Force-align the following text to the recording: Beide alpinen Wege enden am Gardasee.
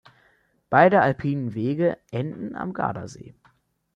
Beide 0.71 1.01
alpinen 1.01 1.53
Wege 1.53 1.99
enden 2.09 2.55
am 2.55 2.73
Gardasee. 2.73 3.35